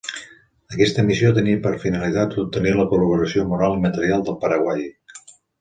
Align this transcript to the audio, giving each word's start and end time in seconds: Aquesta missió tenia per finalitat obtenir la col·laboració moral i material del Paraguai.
Aquesta 0.75 1.03
missió 1.09 1.33
tenia 1.35 1.59
per 1.67 1.73
finalitat 1.83 2.33
obtenir 2.45 2.73
la 2.79 2.87
col·laboració 2.95 3.47
moral 3.53 3.79
i 3.79 3.85
material 3.87 4.29
del 4.31 4.41
Paraguai. 4.47 4.91